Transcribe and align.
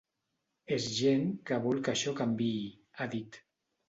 És 0.77 0.85
gent 0.99 1.27
que 1.49 1.59
vol 1.65 1.81
que 1.87 1.91
això 1.93 2.13
canviï, 2.21 2.65
ha 2.95 3.07
dit. 3.13 3.39